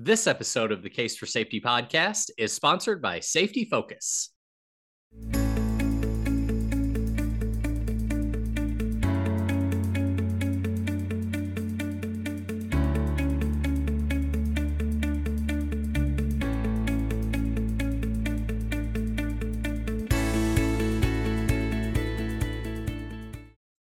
[0.00, 4.30] This episode of the Case for Safety podcast is sponsored by Safety Focus.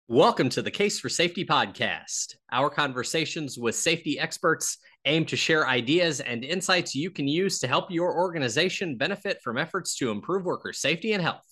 [0.09, 2.37] Welcome to the Case for Safety podcast.
[2.51, 7.69] Our conversations with safety experts aim to share ideas and insights you can use to
[7.69, 11.47] help your organization benefit from efforts to improve worker safety and health.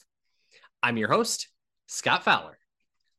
[0.82, 1.48] I'm your host,
[1.86, 2.58] Scott Fowler.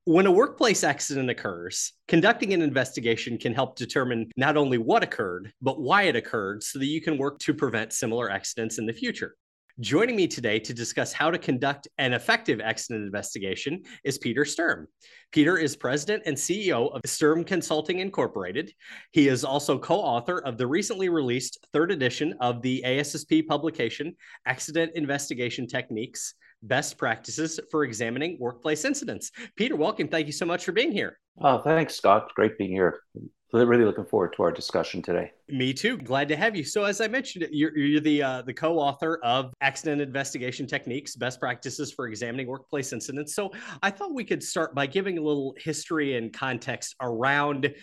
[0.03, 5.51] When a workplace accident occurs, conducting an investigation can help determine not only what occurred,
[5.63, 8.93] but why it occurred so that you can work to prevent similar accidents in the
[8.93, 9.35] future.
[9.81, 14.87] Joining me today to discuss how to conduct an effective accident investigation is Peter Sturm.
[15.33, 18.71] Peter is president and CEO of Sturm Consulting Incorporated.
[19.11, 24.15] He is also co author of the recently released third edition of the ASSP publication,
[24.45, 26.35] Accident Investigation Techniques
[26.67, 29.31] Best Practices for Examining Workplace Incidents.
[29.55, 30.07] Peter, welcome.
[30.07, 31.19] Thank you so much for being here.
[31.41, 32.31] Oh, thanks, Scott.
[32.35, 33.01] Great being here
[33.63, 35.31] really looking forward to our discussion today.
[35.47, 35.97] Me too.
[35.97, 36.63] Glad to have you.
[36.63, 41.39] So, as I mentioned, you're, you're the uh, the co-author of Accident Investigation Techniques: Best
[41.39, 43.35] Practices for Examining Workplace Incidents.
[43.35, 47.73] So, I thought we could start by giving a little history and context around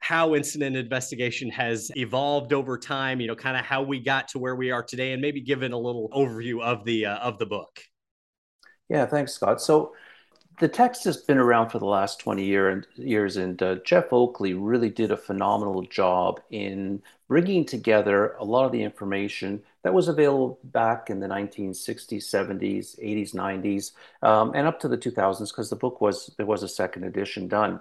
[0.00, 3.20] how incident investigation has evolved over time.
[3.20, 5.72] You know, kind of how we got to where we are today, and maybe given
[5.72, 7.80] a little overview of the uh, of the book.
[8.92, 9.62] Yeah, thanks, Scott.
[9.62, 9.94] So
[10.60, 14.12] the text has been around for the last 20 year and, years, and uh, Jeff
[14.12, 19.94] Oakley really did a phenomenal job in bringing together a lot of the information that
[19.94, 23.92] was available back in the 1960s, 70s, 80s, 90s,
[24.28, 27.48] um, and up to the 2000s, because the book was there was a second edition
[27.48, 27.80] done.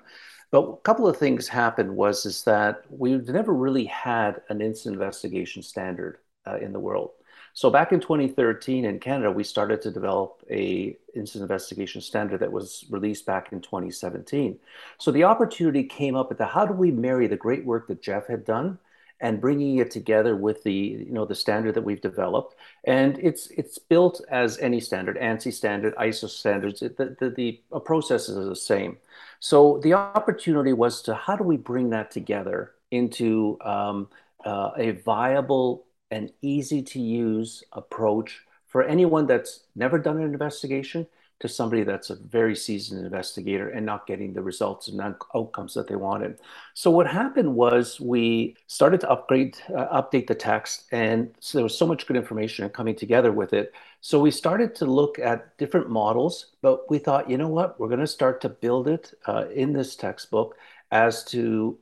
[0.49, 4.93] But a couple of things happened was is that we've never really had an incident
[5.01, 7.11] investigation standard uh, in the world.
[7.53, 12.51] So back in 2013 in Canada, we started to develop a incident investigation standard that
[12.51, 14.57] was released back in 2017.
[14.97, 18.01] So the opportunity came up at the how do we marry the great work that
[18.01, 18.79] Jeff had done
[19.21, 23.47] and bringing it together with the you know the standard that we've developed and it's
[23.51, 27.29] it's built as any standard ANSI standard ISO standards the, the,
[27.71, 28.97] the process is the same
[29.39, 34.09] so the opportunity was to how do we bring that together into um,
[34.43, 41.07] uh, a viable an easy to use approach for anyone that's never done an investigation
[41.41, 45.01] to somebody that's a very seasoned investigator and not getting the results and
[45.35, 46.39] outcomes that they wanted.
[46.75, 51.63] So what happened was we started to upgrade, uh, update the text, and so there
[51.63, 53.73] was so much good information coming together with it.
[54.01, 57.87] So we started to look at different models, but we thought, you know what, we're
[57.87, 60.55] going to start to build it uh, in this textbook
[60.91, 61.79] as to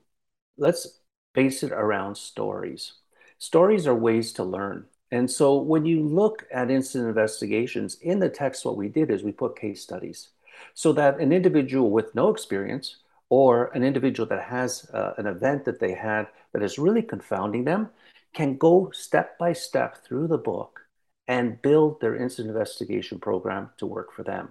[0.58, 1.02] let's
[1.34, 2.94] base it around stories.
[3.40, 4.86] Stories are ways to learn.
[5.12, 9.24] And so when you look at incident investigations in the text, what we did is
[9.24, 10.30] we put case studies
[10.74, 12.98] so that an individual with no experience
[13.30, 17.64] or an individual that has uh, an event that they had that is really confounding
[17.64, 17.90] them
[18.34, 20.82] can go step by step through the book
[21.28, 24.50] and build their incident investigation program to work for them,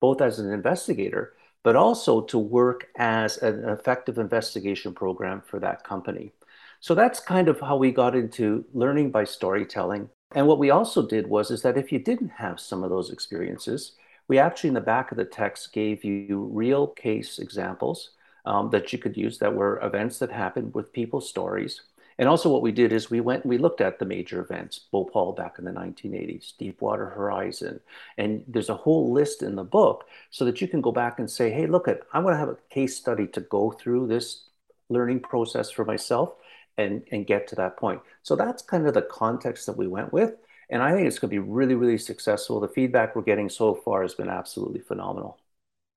[0.00, 1.32] both as an investigator,
[1.62, 6.32] but also to work as an effective investigation program for that company.
[6.80, 10.10] So that's kind of how we got into learning by storytelling.
[10.34, 13.10] And what we also did was is that if you didn't have some of those
[13.10, 13.92] experiences,
[14.28, 18.10] we actually in the back of the text gave you real case examples
[18.44, 21.82] um, that you could use that were events that happened with people's stories.
[22.18, 24.80] And also what we did is we went and we looked at the major events,
[24.90, 27.80] Bhopal back in the 1980s, Deepwater Horizon.
[28.16, 31.30] And there's a whole list in the book so that you can go back and
[31.30, 34.48] say, hey, look at, I want to have a case study to go through this
[34.88, 36.34] learning process for myself
[36.78, 38.00] and, and get to that point.
[38.22, 40.34] So that's kind of the context that we went with.
[40.68, 42.60] And I think it's going to be really, really successful.
[42.60, 45.38] The feedback we're getting so far has been absolutely phenomenal.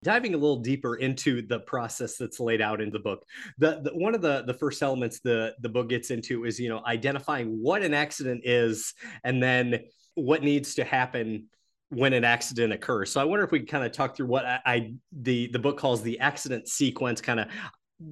[0.03, 3.25] Diving a little deeper into the process that's laid out in the book,
[3.57, 6.69] the, the one of the the first elements the the book gets into is you
[6.69, 8.93] know identifying what an accident is,
[9.25, 9.81] and then
[10.15, 11.47] what needs to happen
[11.89, 13.11] when an accident occurs.
[13.11, 15.77] So I wonder if we kind of talk through what I, I, the the book
[15.77, 17.47] calls the accident sequence, kind of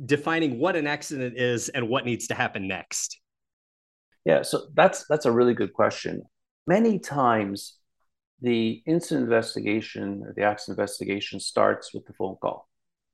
[0.06, 3.20] defining what an accident is and what needs to happen next?
[4.26, 6.24] Yeah, so that's that's a really good question.
[6.66, 7.78] Many times
[8.42, 12.68] the incident investigation or the accident investigation starts with the phone call.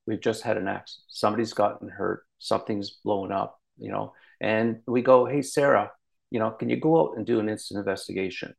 [0.06, 1.04] We've just had an accident.
[1.08, 5.92] Somebody's gotten hurt, something's blown up, you know, and we go, "Hey Sarah,
[6.30, 8.54] you know, can you go out and do an incident investigation?"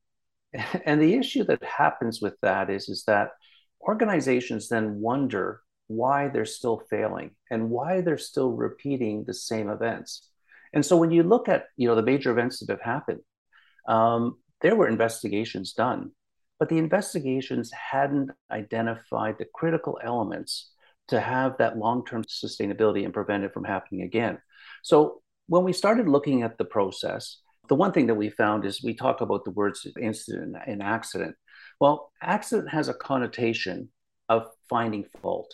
[0.85, 3.31] And the issue that happens with that is is that
[3.81, 10.29] organizations then wonder why they're still failing and why they're still repeating the same events.
[10.73, 13.21] And so when you look at you know the major events that have happened,
[13.87, 16.11] um, there were investigations done,
[16.59, 20.71] but the investigations hadn't identified the critical elements
[21.07, 24.39] to have that long-term sustainability and prevent it from happening again.
[24.83, 27.39] So when we started looking at the process,
[27.69, 31.35] the one thing that we found is we talk about the words incident and accident.
[31.79, 33.89] Well, accident has a connotation
[34.29, 35.53] of finding fault.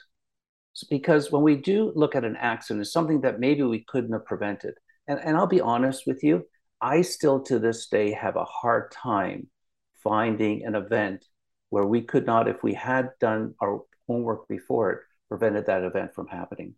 [0.89, 4.25] Because when we do look at an accident, it's something that maybe we couldn't have
[4.25, 4.75] prevented.
[5.07, 6.45] And, and I'll be honest with you,
[6.79, 9.47] I still to this day have a hard time
[10.03, 11.25] finding an event
[11.69, 16.13] where we could not, if we had done our homework before it, prevented that event
[16.13, 16.75] from happening.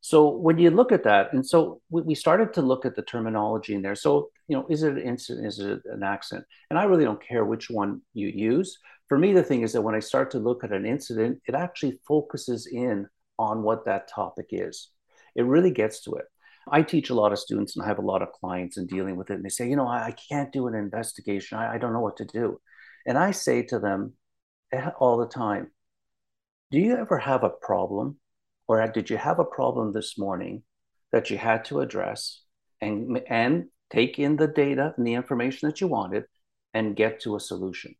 [0.00, 3.02] So when you look at that, and so we, we started to look at the
[3.02, 3.94] terminology in there.
[3.94, 5.46] So, you know, is it an incident?
[5.46, 6.46] Is it an accident?
[6.70, 8.78] And I really don't care which one you use.
[9.08, 11.54] For me, the thing is that when I start to look at an incident, it
[11.54, 13.06] actually focuses in
[13.38, 14.90] on what that topic is.
[15.34, 16.26] It really gets to it.
[16.70, 19.16] I teach a lot of students and I have a lot of clients in dealing
[19.16, 19.34] with it.
[19.34, 21.58] And they say, you know, I, I can't do an investigation.
[21.58, 22.60] I, I don't know what to do.
[23.06, 24.14] And I say to them
[24.98, 25.70] all the time,
[26.70, 28.18] do you ever have a problem
[28.68, 30.62] or did you have a problem this morning
[31.10, 32.42] that you had to address
[32.80, 36.24] and, and take in the data and the information that you wanted
[36.72, 37.94] and get to a solution?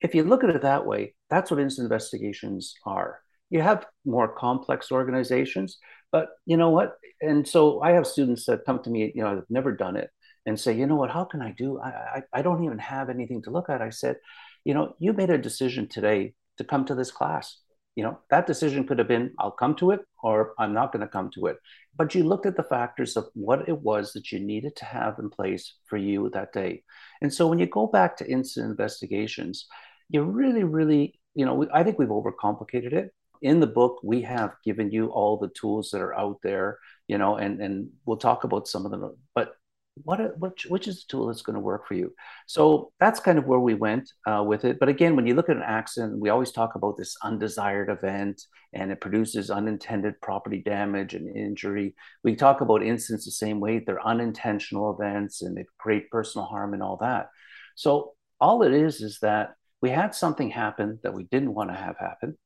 [0.00, 3.20] If you look at it that way, that's what incident investigations are.
[3.50, 5.78] You have more complex organizations,
[6.10, 6.96] but you know what?
[7.20, 10.10] And so I have students that come to me, you know, have never done it
[10.46, 11.80] and say, you know what, how can I do?
[11.80, 13.80] I, I, I don't even have anything to look at.
[13.80, 14.16] I said,
[14.64, 17.58] you know, you made a decision today to come to this class
[17.96, 21.00] you know that decision could have been i'll come to it or i'm not going
[21.00, 21.56] to come to it
[21.96, 25.18] but you looked at the factors of what it was that you needed to have
[25.18, 26.82] in place for you that day
[27.22, 29.66] and so when you go back to incident investigations
[30.08, 33.14] you really really you know i think we've overcomplicated it
[33.44, 37.18] in the book we have given you all the tools that are out there you
[37.18, 39.54] know and and we'll talk about some of them but
[40.02, 42.12] what which which is the tool that's going to work for you?
[42.46, 44.80] So that's kind of where we went uh, with it.
[44.80, 48.42] But again when you look at an accident we always talk about this undesired event
[48.72, 51.94] and it produces unintended property damage and injury.
[52.24, 53.78] We talk about incidents the same way.
[53.78, 57.28] They're unintentional events and they create personal harm and all that.
[57.76, 61.76] So all it is is that we had something happen that we didn't want to
[61.76, 62.36] have happen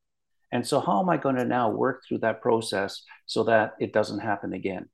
[0.53, 3.93] and so how am i going to now work through that process so that it
[3.93, 4.89] doesn't happen again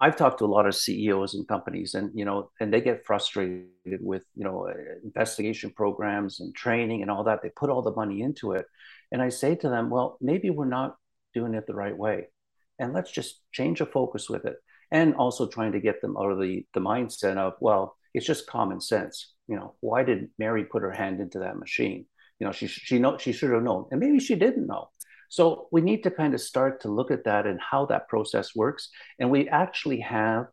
[0.00, 3.06] I've talked to a lot of CEOs and companies, and you know, and they get
[3.06, 3.68] frustrated
[4.00, 4.68] with you know
[5.04, 7.42] investigation programs and training and all that.
[7.42, 8.66] They put all the money into it,
[9.12, 10.96] and I say to them, well, maybe we're not
[11.32, 12.26] doing it the right way,
[12.78, 14.56] and let's just change the focus with it,
[14.90, 18.48] and also trying to get them out of the the mindset of well, it's just
[18.48, 19.32] common sense.
[19.46, 22.06] You know, why did Mary put her hand into that machine?
[22.40, 24.90] You know, she she know she should have known, and maybe she didn't know.
[25.34, 28.54] So we need to kind of start to look at that and how that process
[28.54, 28.88] works.
[29.18, 30.46] And we actually have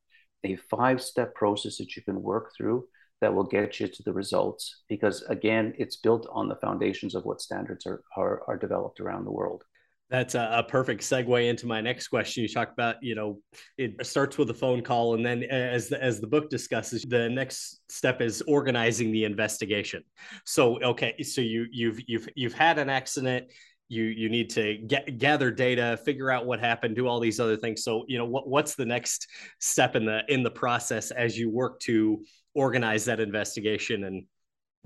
[0.43, 2.87] a five step process that you can work through
[3.21, 7.23] that will get you to the results because again it's built on the foundations of
[7.25, 9.63] what standards are, are, are developed around the world
[10.11, 12.43] that's a, perfect segue into my next question.
[12.43, 13.39] You talk about, you know,
[13.77, 17.29] it starts with a phone call, and then as the, as the book discusses, the
[17.29, 20.03] next step is organizing the investigation.
[20.45, 23.53] So, okay, so you you've you've you've had an accident,
[23.91, 27.57] you you need to get gather data figure out what happened do all these other
[27.57, 27.83] things.
[27.83, 29.27] So you know what, what's the next
[29.59, 32.23] step in the in the process as you work to
[32.53, 34.23] organize that investigation and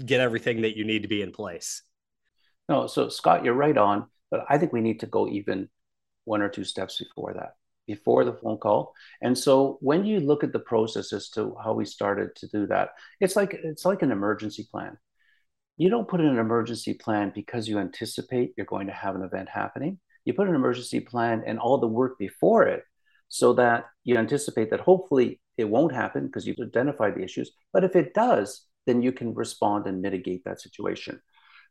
[0.04, 1.84] get everything that you need to be in place?
[2.68, 5.70] No so scott you're right on but i think we need to go even
[6.24, 7.54] one or two steps before that
[7.88, 8.96] before the phone call.
[9.22, 12.66] And so when you look at the process as to how we started to do
[12.66, 14.98] that it's like it's like an emergency plan
[15.78, 19.24] you don't put in an emergency plan because you anticipate you're going to have an
[19.24, 20.00] event happening.
[20.24, 22.84] You put an emergency plan and all the work before it
[23.28, 27.52] so that you anticipate that hopefully it won't happen because you've identified the issues.
[27.74, 31.22] But if it does, then you can respond and mitigate that situation.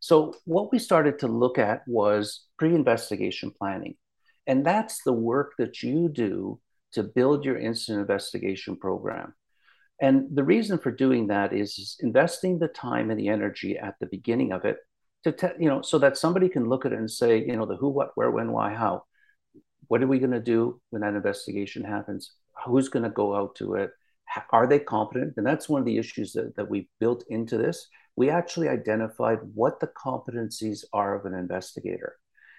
[0.00, 3.96] So, what we started to look at was pre investigation planning.
[4.46, 6.61] And that's the work that you do
[6.92, 9.34] to build your incident investigation program.
[10.00, 14.06] And the reason for doing that is, investing the time and the energy at the
[14.06, 14.78] beginning of it
[15.24, 17.66] to, te- you know, so that somebody can look at it and say, you know,
[17.66, 19.04] the who, what, where, when, why, how.
[19.88, 22.32] What are we going to do when that investigation happens?
[22.66, 23.90] Who's going to go out to it?
[24.50, 25.34] Are they competent?
[25.36, 27.86] And that's one of the issues that, that we built into this.
[28.16, 32.16] We actually identified what the competencies are of an investigator.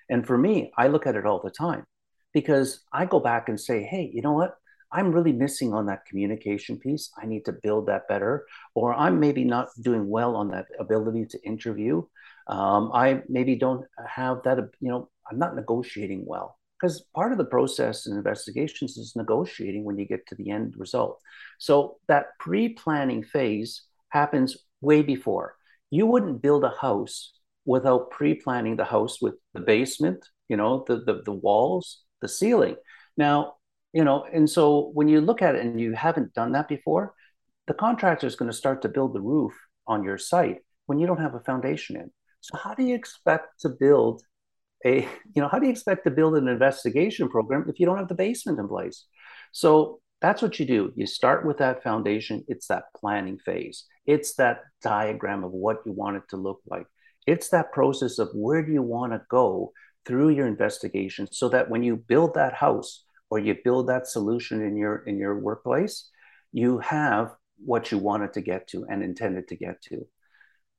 [0.10, 1.86] And for me, I look at it all the time
[2.34, 4.56] because I go back and say, hey, you know what?
[4.92, 7.12] I'm really missing on that communication piece.
[7.22, 8.46] I need to build that better.
[8.74, 12.04] Or I'm maybe not doing well on that ability to interview.
[12.48, 17.38] Um, I maybe don't have that, you know, I'm not negotiating well because part of
[17.38, 21.20] the process in investigations is negotiating when you get to the end result.
[21.58, 25.56] So that pre-planning phase happens way before.
[25.90, 27.34] You wouldn't build a house
[27.66, 32.76] without pre-planning the house with the basement, you know, the the, the walls, the ceiling.
[33.18, 33.56] Now,
[33.96, 37.14] you know, and so when you look at it and you haven't done that before,
[37.66, 39.54] the contractor is going to start to build the roof
[39.88, 42.12] on your site when you don't have a foundation in.
[42.42, 44.22] So how do you expect to build
[44.86, 47.98] a, you know, how do you expect to build an investigation program if you don't
[47.98, 49.06] have the basement in place?
[49.54, 50.92] So that's what you do.
[50.98, 52.44] You start with that foundation.
[52.50, 53.86] It's that planning phase.
[54.06, 56.86] It's that diagram of what you want it to look like.
[57.26, 59.72] It's that process of where do you want to go
[60.06, 64.62] through your investigation so that when you build that house or you build that solution
[64.62, 66.10] in your in your workplace,
[66.54, 70.08] you have what you wanted to get to and intended to get to.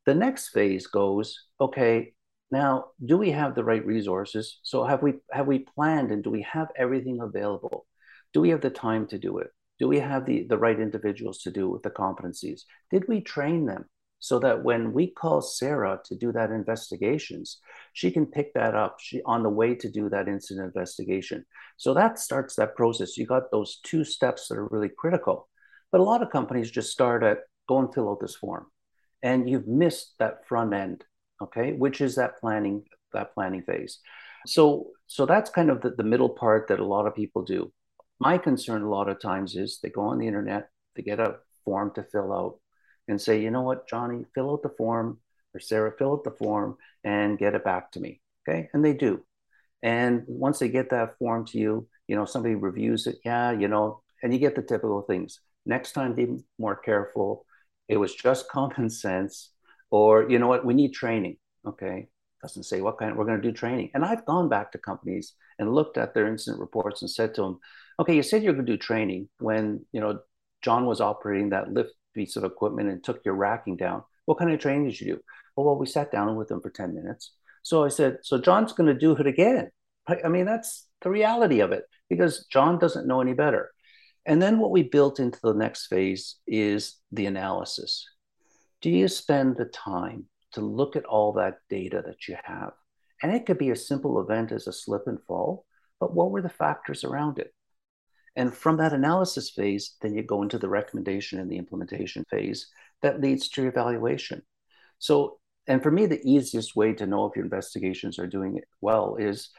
[0.06, 2.14] The next phase goes, okay,
[2.50, 4.58] now do we have the right resources?
[4.62, 7.86] So have we have we planned and do we have everything available?
[8.32, 9.48] Do we have the time to do it?
[9.78, 12.62] Do we have the, the right individuals to do it with the competencies?
[12.90, 13.84] Did we train them
[14.18, 17.58] so that when we call Sarah to do that investigations,
[17.92, 21.44] she can pick that up she, on the way to do that incident investigation?
[21.76, 23.16] So that starts that process.
[23.16, 25.48] You got those two steps that are really critical.
[25.92, 28.66] But a lot of companies just start at go and fill out this form.
[29.22, 31.04] And you've missed that front end,
[31.42, 33.98] okay, which is that planning, that planning phase.
[34.46, 37.72] So so that's kind of the, the middle part that a lot of people do.
[38.18, 41.36] My concern a lot of times is they go on the internet, they get a
[41.64, 42.58] form to fill out
[43.08, 45.18] and say, you know what, Johnny, fill out the form,
[45.54, 48.20] or Sarah, fill out the form and get it back to me.
[48.48, 48.68] Okay.
[48.72, 49.24] And they do.
[49.82, 53.18] And once they get that form to you, you know, somebody reviews it.
[53.24, 55.40] Yeah, you know, and you get the typical things.
[55.64, 57.44] Next time, be more careful.
[57.88, 59.50] It was just common sense.
[59.90, 61.36] Or, you know what, we need training.
[61.66, 62.08] Okay.
[62.42, 63.90] Doesn't say what kind, we're going to do training.
[63.94, 67.42] And I've gone back to companies and looked at their incident reports and said to
[67.42, 67.60] them,
[67.98, 70.20] okay, you said you're going to do training when, you know,
[70.62, 74.02] John was operating that lift piece of equipment and took your racking down.
[74.24, 75.20] What kind of training did you do?
[75.56, 77.32] Oh, well, we sat down with them for 10 minutes.
[77.62, 79.70] So I said, so John's going to do it again.
[80.08, 83.70] I mean, that's the reality of it because John doesn't know any better.
[84.24, 88.04] And then what we built into the next phase is the analysis.
[88.82, 92.72] Do you spend the time to look at all that data that you have?
[93.22, 95.64] And it could be a simple event as a slip and fall,
[96.00, 97.52] but what were the factors around it?
[98.36, 102.68] And from that analysis phase, then you go into the recommendation and the implementation phase
[103.02, 104.42] that leads to evaluation.
[104.98, 108.68] So, and for me, the easiest way to know if your investigations are doing it
[108.80, 109.50] well is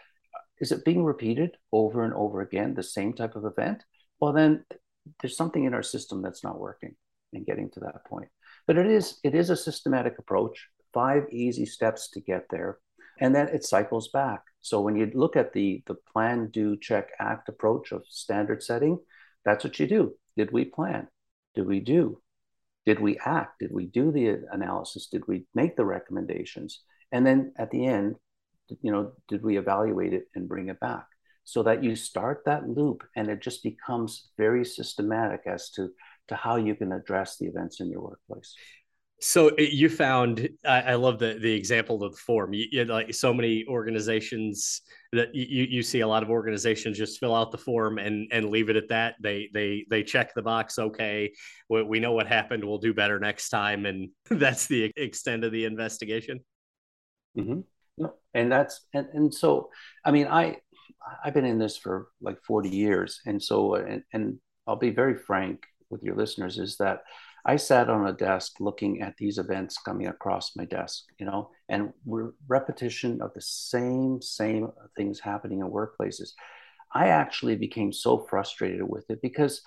[0.59, 3.83] is it being repeated over and over again, the same type of event?
[4.19, 4.65] Well, then
[5.21, 6.95] there's something in our system that's not working
[7.33, 8.29] and getting to that point.
[8.65, 12.79] But it is it is a systematic approach, five easy steps to get there,
[13.19, 14.41] and then it cycles back.
[14.67, 18.99] So when you look at the the plan, do, check, act approach of standard setting,
[19.45, 20.15] that's what you do.
[20.35, 21.07] Did we plan?
[21.55, 22.21] Did we do?
[22.85, 23.59] Did we act?
[23.59, 25.07] Did we do the analysis?
[25.07, 26.81] Did we make the recommendations?
[27.13, 28.17] And then at the end,
[28.81, 31.05] you know, did we evaluate it and bring it back?
[31.45, 35.91] So that you start that loop and it just becomes very systematic as to,
[36.27, 38.53] to how you can address the events in your workplace.
[39.19, 42.53] So you found I, I, love the the example of the form.
[42.53, 44.81] You, you like so many organizations
[45.11, 48.51] that you you see a lot of organizations just fill out the form and and
[48.51, 49.15] leave it at that.
[49.19, 50.77] They they they check the box.
[50.77, 51.33] Okay,
[51.67, 52.63] we, we know what happened.
[52.63, 56.41] We'll do better next time, and that's the extent of the investigation.
[57.35, 58.05] Mm-hmm.
[58.35, 59.71] And that's and, and so
[60.05, 60.57] I mean I
[61.25, 65.17] I've been in this for like forty years, and so and, and I'll be very
[65.17, 67.01] frank with your listeners is that
[67.47, 71.51] I sat on a desk looking at these events coming across my desk, you know,
[71.69, 76.31] and re- repetition of the same, same things happening in workplaces.
[76.93, 79.61] I actually became so frustrated with it because,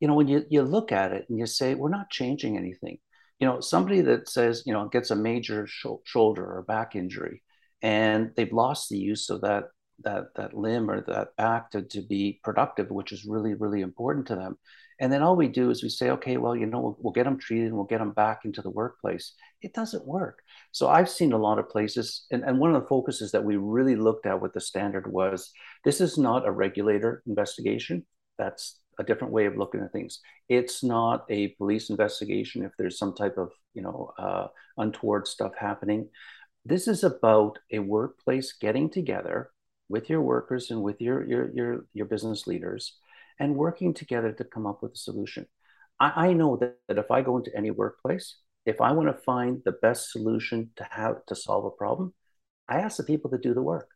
[0.00, 2.96] you know, when you, you look at it and you say, we're not changing anything,
[3.38, 7.42] you know, somebody that says, you know, gets a major sh- shoulder or back injury
[7.82, 9.64] and they've lost the use of that
[10.04, 14.26] that that limb or that back to, to be productive, which is really, really important
[14.28, 14.56] to them.
[15.00, 17.24] And then all we do is we say, okay, well, you know, we'll, we'll, get
[17.24, 19.34] them treated and we'll get them back into the workplace.
[19.62, 20.40] It doesn't work.
[20.72, 23.56] So I've seen a lot of places, and, and one of the focuses that we
[23.56, 25.52] really looked at with the standard was
[25.84, 28.04] this is not a regulator investigation.
[28.38, 30.20] That's a different way of looking at things.
[30.48, 35.52] It's not a police investigation if there's some type of, you know, uh, untoward stuff
[35.56, 36.08] happening.
[36.64, 39.50] This is about a workplace getting together
[39.88, 42.98] with your workers and with your your your, your business leaders
[43.38, 45.46] and working together to come up with a solution.
[46.00, 49.22] I, I know that, that if I go into any workplace, if I want to
[49.24, 52.14] find the best solution to how to solve a problem,
[52.68, 53.88] I ask the people to do the work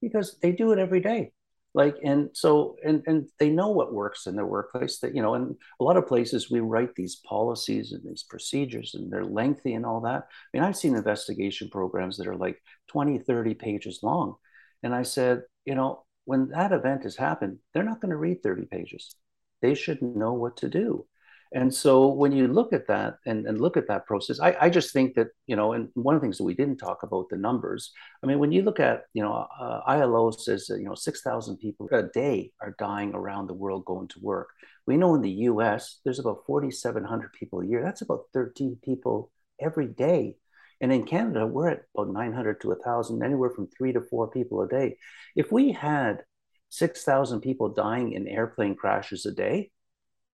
[0.00, 1.32] because they do it every day.
[1.74, 5.34] like and so and and they know what works in their workplace that you know
[5.34, 9.74] and a lot of places we write these policies and these procedures and they're lengthy
[9.74, 14.00] and all that i mean i've seen investigation programs that are like 20 30 pages
[14.02, 14.34] long
[14.82, 18.42] and i said you know when that event has happened they're not going to read
[18.42, 19.14] 30 pages
[19.62, 21.06] they should know what to do
[21.52, 24.70] and so when you look at that and, and look at that process, I, I
[24.70, 27.30] just think that, you know, and one of the things that we didn't talk about
[27.30, 27.92] the numbers.
[28.22, 31.88] I mean, when you look at, you know, uh, ILO says, you know, 6,000 people
[31.90, 34.50] a day are dying around the world going to work.
[34.86, 37.82] We know in the US, there's about 4,700 people a year.
[37.82, 40.36] That's about 13 people every day.
[40.80, 44.62] And in Canada, we're at about 900 to 1,000, anywhere from three to four people
[44.62, 44.96] a day.
[45.34, 46.22] If we had
[46.70, 49.70] 6,000 people dying in airplane crashes a day,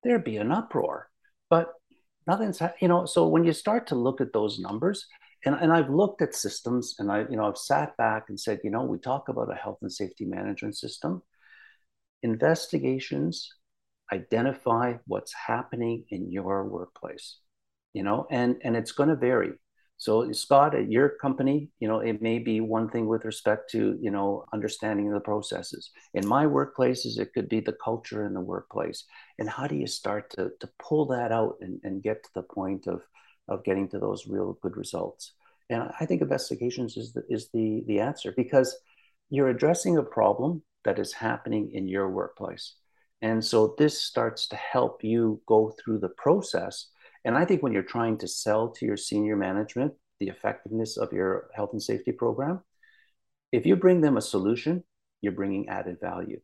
[0.02, 1.08] there'd be an uproar.
[1.48, 1.72] But
[2.26, 5.06] nothing's, you know, so when you start to look at those numbers,
[5.44, 8.60] and, and I've looked at systems and I, you know, I've sat back and said,
[8.64, 11.22] you know, we talk about a health and safety management system.
[12.22, 13.50] Investigations
[14.12, 17.38] identify what's happening in your workplace,
[17.92, 19.52] you know, and, and it's going to vary.
[19.96, 23.96] So Scott, at your company, you know, it may be one thing with respect to,
[24.00, 25.90] you know, understanding the processes.
[26.14, 29.04] In my workplaces, it could be the culture in the workplace.
[29.38, 32.42] And how do you start to, to pull that out and, and get to the
[32.42, 33.02] point of,
[33.48, 35.32] of getting to those real good results?
[35.70, 38.76] And I think investigations is the, is the, the answer because
[39.30, 42.74] you're addressing a problem that is happening in your workplace.
[43.22, 46.88] And so this starts to help you go through the process
[47.24, 51.12] and I think when you're trying to sell to your senior management the effectiveness of
[51.12, 52.60] your health and safety program,
[53.52, 54.84] if you bring them a solution,
[55.20, 56.40] you're bringing added value.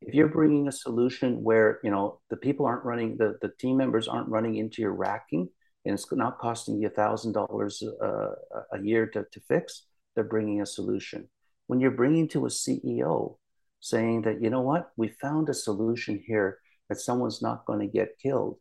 [0.00, 3.76] If you're bringing a solution where you know the people aren't running, the, the team
[3.76, 5.48] members aren't running into your racking,
[5.84, 8.30] and it's not costing you a thousand dollars uh,
[8.72, 9.84] a year to, to fix,
[10.14, 11.28] they're bringing a solution.
[11.66, 13.36] When you're bringing to a CEO
[13.80, 16.58] saying that you know what, we found a solution here
[16.88, 18.58] that someone's not going to get killed,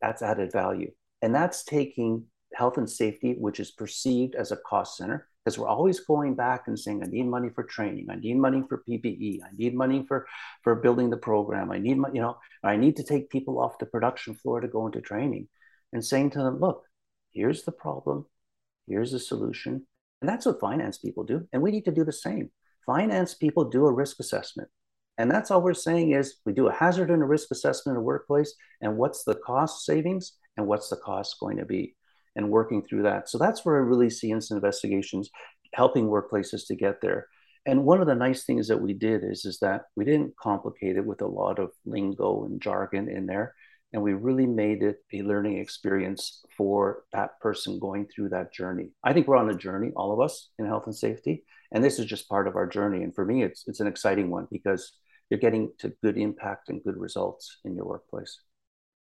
[0.00, 0.90] that's added value.
[1.22, 2.24] And that's taking
[2.54, 6.68] health and safety, which is perceived as a cost center, because we're always going back
[6.68, 10.04] and saying, I need money for training, I need money for PPE, I need money
[10.06, 10.26] for,
[10.62, 13.86] for building the program, I need, you know, I need to take people off the
[13.86, 15.48] production floor to go into training
[15.92, 16.84] and saying to them, look,
[17.32, 18.26] here's the problem,
[18.86, 19.86] here's the solution.
[20.20, 21.46] And that's what finance people do.
[21.52, 22.50] And we need to do the same.
[22.86, 24.68] Finance people do a risk assessment.
[25.18, 28.00] And that's all we're saying is we do a hazard and a risk assessment in
[28.00, 31.94] the workplace and what's the cost savings and what's the cost going to be
[32.36, 33.28] and working through that.
[33.28, 35.30] So that's where I really see incident investigations
[35.72, 37.28] helping workplaces to get there.
[37.66, 40.96] And one of the nice things that we did is, is that we didn't complicate
[40.96, 43.54] it with a lot of lingo and jargon in there.
[43.92, 48.90] And we really made it a learning experience for that person going through that journey.
[49.04, 51.44] I think we're on a journey, all of us in health and safety.
[51.70, 53.04] And this is just part of our journey.
[53.04, 54.92] And for me, it's, it's an exciting one because
[55.30, 58.38] you're getting to good impact and good results in your workplace.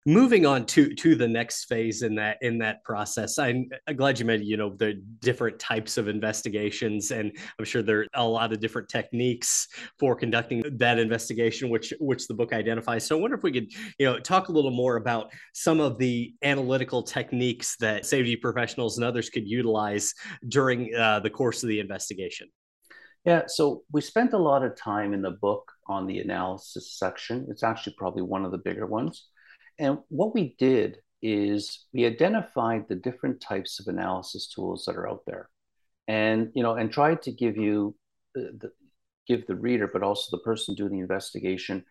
[0.08, 4.26] Moving on to to the next phase in that in that process i'm glad you
[4.26, 8.52] mentioned you know the different types of investigations and i'm sure there are a lot
[8.52, 9.68] of different techniques
[10.00, 13.06] for conducting that investigation which which the book identifies.
[13.06, 16.00] So i wonder if we could you know talk a little more about some of
[16.00, 20.16] the analytical techniques that safety professionals and others could utilize
[20.48, 22.48] during uh, the course of the investigation
[23.26, 27.48] yeah, so we spent a lot of time in the book on the analysis section.
[27.50, 29.28] It's actually probably one of the bigger ones.
[29.78, 35.08] And what we did is we identified the different types of analysis tools that are
[35.08, 35.50] out there.
[36.08, 37.96] And you know, and tried to give you
[38.34, 38.72] the, the
[39.28, 41.86] give the reader, but also the person doing the investigation,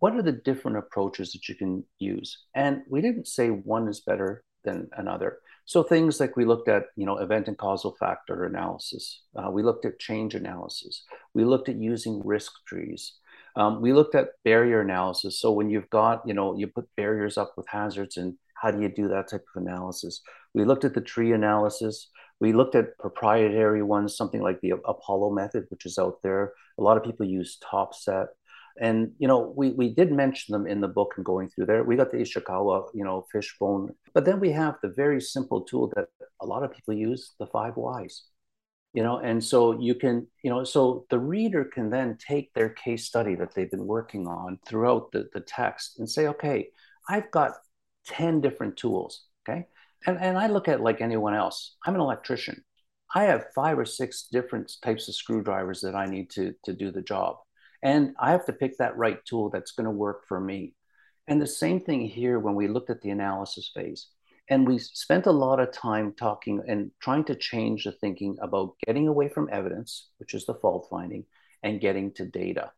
[0.00, 2.46] what are the different approaches that you can use?
[2.54, 5.38] And we didn't say one is better than another.
[5.66, 9.22] So things like we looked at, you know, event and causal factor analysis.
[9.34, 11.04] Uh, we looked at change analysis.
[11.34, 13.14] We looked at using risk trees.
[13.56, 15.40] Um, we looked at barrier analysis.
[15.40, 18.80] So when you've got, you know, you put barriers up with hazards and how do
[18.80, 20.22] you do that type of analysis?
[20.54, 22.10] We looked at the tree analysis.
[22.38, 26.52] We looked at proprietary ones, something like the Apollo method, which is out there.
[26.78, 28.28] A lot of people use Topset.
[28.80, 31.82] And you know, we we did mention them in the book and going through there.
[31.84, 35.92] We got the Ishikawa, you know, fishbone, but then we have the very simple tool
[35.96, 36.08] that
[36.40, 38.24] a lot of people use, the five whys.
[38.92, 42.70] You know, and so you can, you know, so the reader can then take their
[42.70, 46.70] case study that they've been working on throughout the, the text and say, okay,
[47.06, 47.52] I've got
[48.06, 49.26] 10 different tools.
[49.46, 49.66] Okay.
[50.06, 51.76] And, and I look at like anyone else.
[51.84, 52.64] I'm an electrician.
[53.14, 56.90] I have five or six different types of screwdrivers that I need to, to do
[56.90, 57.36] the job.
[57.82, 60.74] And I have to pick that right tool that's going to work for me.
[61.28, 64.08] And the same thing here when we looked at the analysis phase.
[64.48, 68.76] And we spent a lot of time talking and trying to change the thinking about
[68.86, 71.24] getting away from evidence, which is the fault finding,
[71.64, 72.70] and getting to data.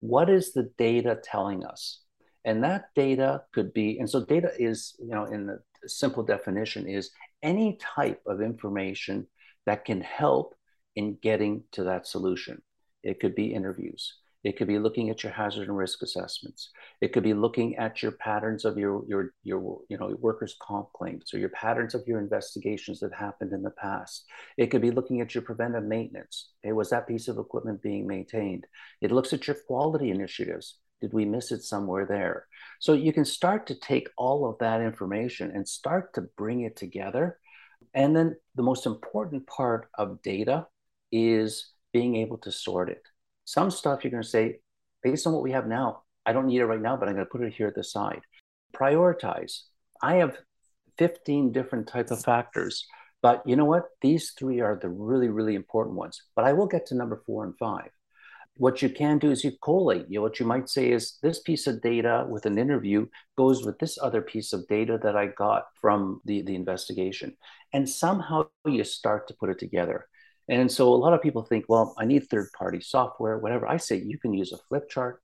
[0.00, 2.00] What is the data telling us?
[2.44, 6.86] And that data could be, and so data is, you know, in the simple definition,
[6.86, 7.10] is
[7.42, 9.26] any type of information
[9.66, 10.54] that can help
[10.94, 12.62] in getting to that solution.
[13.02, 14.14] It could be interviews.
[14.46, 16.70] It could be looking at your hazard and risk assessments.
[17.00, 20.92] It could be looking at your patterns of your your your you know workers' comp
[20.92, 24.24] claims or your patterns of your investigations that happened in the past.
[24.56, 26.52] It could be looking at your preventive maintenance.
[26.62, 28.68] Hey, was that piece of equipment being maintained?
[29.00, 30.78] It looks at your quality initiatives.
[31.00, 32.46] Did we miss it somewhere there?
[32.78, 36.76] So you can start to take all of that information and start to bring it
[36.76, 37.40] together.
[37.94, 40.68] And then the most important part of data
[41.10, 43.02] is being able to sort it.
[43.46, 44.58] Some stuff you're going to say,
[45.02, 47.24] based on what we have now, I don't need it right now, but I'm going
[47.24, 48.20] to put it here at the side.
[48.74, 49.60] Prioritize.
[50.02, 50.36] I have
[50.98, 52.84] 15 different type of factors,
[53.22, 53.84] but you know what?
[54.02, 56.20] These three are the really, really important ones.
[56.34, 57.90] But I will get to number four and five.
[58.56, 60.06] What you can do is you collate.
[60.08, 63.06] You know, what you might say is this piece of data with an interview
[63.36, 67.36] goes with this other piece of data that I got from the, the investigation.
[67.72, 70.08] And somehow you start to put it together.
[70.48, 73.66] And so a lot of people think, well, I need third party software, whatever.
[73.66, 75.20] I say you can use a flip chart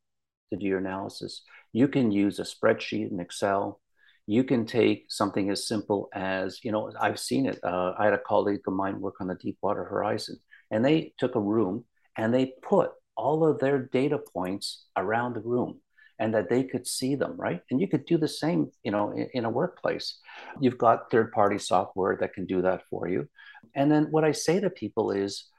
[0.50, 1.42] to do your analysis.
[1.72, 3.80] You can use a spreadsheet in Excel.
[4.26, 7.58] You can take something as simple as, you know, I've seen it.
[7.62, 10.38] Uh, I had a colleague of mine work on the Deepwater Horizon,
[10.70, 11.84] and they took a room
[12.16, 15.80] and they put all of their data points around the room
[16.22, 17.62] and that they could see them, right?
[17.68, 20.20] And you could do the same, you know, in, in a workplace.
[20.60, 23.28] You've got third-party software that can do that for you.
[23.74, 25.50] And then what I say to people is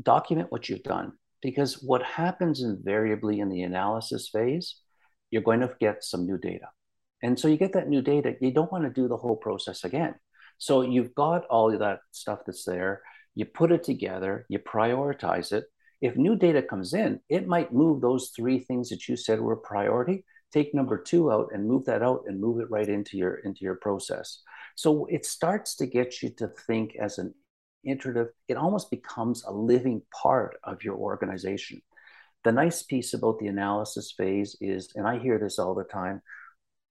[0.00, 4.76] document what you've done because what happens invariably in the analysis phase,
[5.32, 6.68] you're going to get some new data.
[7.20, 9.82] And so you get that new data, you don't want to do the whole process
[9.82, 10.14] again.
[10.58, 13.02] So you've got all of that stuff that's there,
[13.34, 15.64] you put it together, you prioritize it,
[16.04, 19.56] if new data comes in, it might move those three things that you said were
[19.56, 23.36] priority, take number two out and move that out and move it right into your
[23.36, 24.42] into your process.
[24.76, 27.32] So it starts to get you to think as an
[27.84, 31.80] iterative, it almost becomes a living part of your organization.
[32.42, 36.20] The nice piece about the analysis phase is, and I hear this all the time,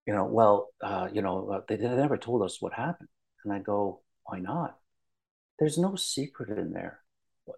[0.08, 3.10] you know, well, uh, you know, uh, they, they never told us what happened.
[3.44, 4.76] And I go, why not?
[5.60, 7.03] There's no secret in there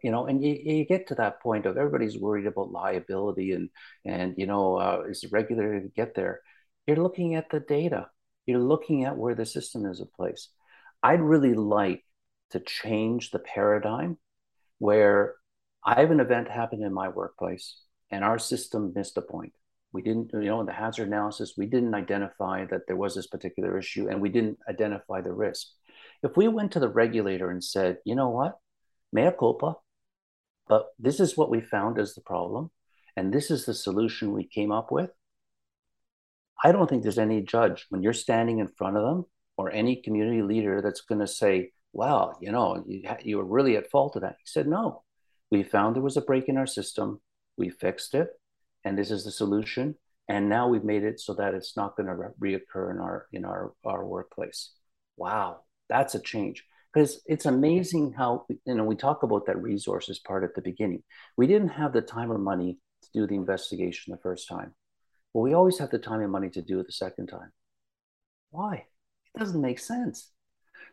[0.03, 3.69] you know and you, you get to that point of everybody's worried about liability and
[4.05, 6.41] and you know uh, is the regulator to get there?
[6.87, 8.07] You're looking at the data.
[8.45, 10.49] You're looking at where the system is in place.
[11.01, 12.03] I'd really like
[12.51, 14.17] to change the paradigm
[14.79, 15.35] where
[15.85, 17.77] i have an event happen in my workplace
[18.11, 19.53] and our system missed a point.
[19.93, 23.27] We didn't you know in the hazard analysis we didn't identify that there was this
[23.27, 25.67] particular issue and we didn't identify the risk.
[26.23, 28.57] If we went to the regulator and said you know what
[29.15, 29.77] mea culpa,
[30.67, 32.69] but this is what we found as the problem,
[33.15, 35.09] and this is the solution we came up with.
[36.61, 39.25] I don't think there's any judge when you're standing in front of them
[39.57, 43.77] or any community leader that's going to say, "Well, you know, you, you were really
[43.77, 45.03] at fault of that." He said, "No,
[45.49, 47.21] we found there was a break in our system.
[47.57, 48.29] We fixed it,
[48.83, 49.95] and this is the solution.
[50.27, 53.27] And now we've made it so that it's not going to re- reoccur in our
[53.31, 54.73] in our our workplace."
[55.17, 60.17] Wow, that's a change because it's amazing how you know we talk about that resources
[60.17, 61.03] part at the beginning.
[61.35, 64.73] We didn't have the time or money to do the investigation the first time.
[65.33, 67.51] Well we always have the time and money to do it the second time.
[68.51, 68.85] Why?
[69.35, 70.31] It doesn't make sense.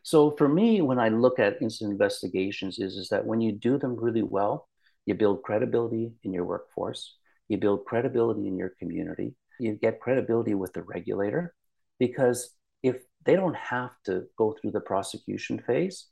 [0.03, 3.79] So for me when i look at incident investigations is, is that when you do
[3.79, 4.69] them really well
[5.07, 7.15] you build credibility in your workforce
[7.47, 11.55] you build credibility in your community you get credibility with the regulator
[12.01, 12.51] because
[12.83, 16.07] if they don't have to go through the prosecution phase,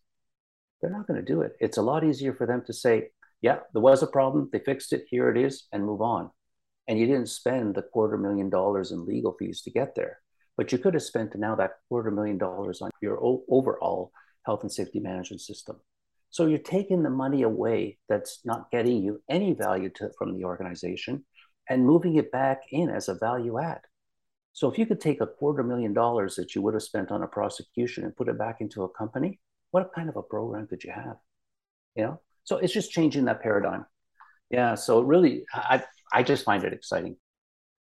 [0.80, 1.52] they're not going to do it.
[1.60, 3.10] It's a lot easier for them to say,
[3.42, 6.30] yeah, there was a problem, they fixed it, here it is, and move on.
[6.88, 10.18] And you didn't spend the quarter million dollars in legal fees to get there.
[10.56, 13.18] But you could have spent now that quarter million dollars on your
[13.48, 14.12] overall
[14.44, 15.80] health and safety management system.
[16.30, 20.44] So you're taking the money away that's not getting you any value to, from the
[20.44, 21.24] organization
[21.68, 23.80] and moving it back in as a value add.
[24.60, 27.22] So if you could take a quarter million dollars that you would have spent on
[27.22, 30.84] a prosecution and put it back into a company, what kind of a program could
[30.84, 31.16] you have?
[31.96, 33.86] You know, so it's just changing that paradigm.
[34.50, 34.74] Yeah.
[34.74, 37.16] So really, I I just find it exciting.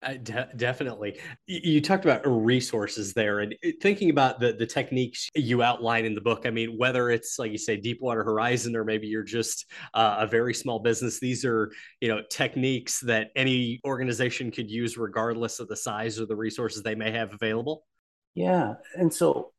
[0.04, 1.18] Uh, de- definitely.
[1.46, 6.14] You talked about resources there and uh, thinking about the, the techniques you outline in
[6.14, 6.42] the book.
[6.44, 9.64] I mean, whether it's like you say, Deepwater Horizon, or maybe you're just
[9.94, 14.98] uh, a very small business, these are, you know, techniques that any organization could use
[14.98, 17.86] regardless of the size or the resources they may have available.
[18.34, 18.74] Yeah.
[18.96, 19.52] And so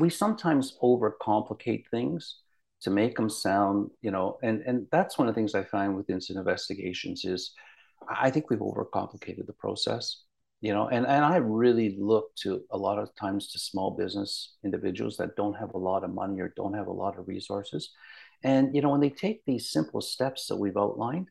[0.00, 2.40] we sometimes overcomplicate things
[2.80, 5.96] to make them sound, you know, and, and that's one of the things I find
[5.96, 7.52] with incident investigations is
[8.08, 10.22] I think we've overcomplicated the process,
[10.60, 14.56] you know, and, and I really look to a lot of times to small business
[14.64, 17.90] individuals that don't have a lot of money or don't have a lot of resources.
[18.42, 21.28] And, you know, when they take these simple steps that we've outlined,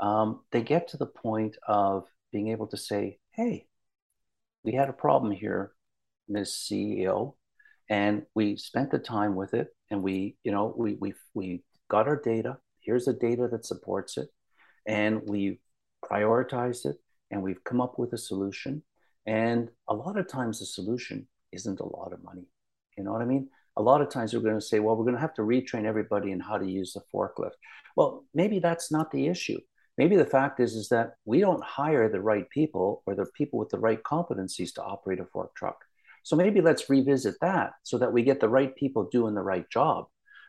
[0.00, 3.66] um, they get to the point of being able to say, hey,
[4.64, 5.72] we had a problem here,
[6.28, 6.50] Ms.
[6.50, 7.34] CEO,
[7.88, 12.06] and we spent the time with it and we, you know, we, we, we got
[12.06, 12.58] our data.
[12.80, 14.28] Here's the data that supports it.
[14.86, 15.60] And we
[16.04, 16.96] prioritized it
[17.30, 18.82] and we've come up with a solution.
[19.26, 22.46] And a lot of times the solution isn't a lot of money.
[22.96, 23.48] You know what I mean?
[23.76, 25.84] A lot of times we're going to say, well, we're going to have to retrain
[25.84, 27.52] everybody in how to use the forklift.
[27.96, 29.58] Well, maybe that's not the issue.
[29.96, 33.58] Maybe the fact is, is that we don't hire the right people or the people
[33.58, 35.84] with the right competencies to operate a fork truck.
[36.22, 39.68] So maybe let's revisit that so that we get the right people doing the right
[39.70, 40.06] job